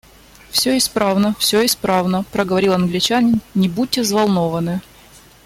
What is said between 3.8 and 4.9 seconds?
взволнованы.